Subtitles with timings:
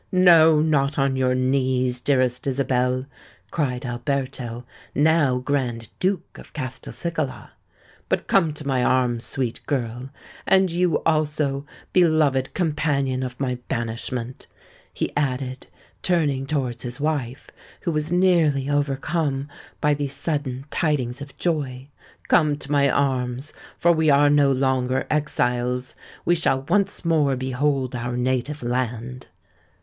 [0.11, 3.05] "No—not on your knees, dearest Isabel!"
[3.51, 7.51] cried Alberto, now Grand Duke of Castelcicala:
[8.09, 14.47] "but come to my arms, sweet girl—and you also, beloved companion of my banishment,"
[14.91, 15.67] he added,
[16.01, 19.47] turning towards his wife, who was nearly overcome
[19.79, 26.63] by these sudden tidings of joy:—"come to my arms—for we are no longer exiles—we shall
[26.69, 29.27] once more behold our native land!"